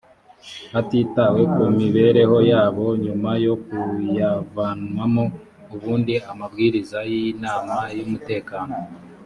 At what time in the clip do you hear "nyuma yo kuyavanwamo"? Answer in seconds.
3.03-5.23